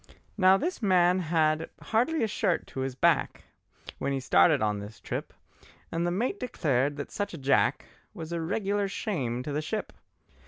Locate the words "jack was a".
7.37-8.41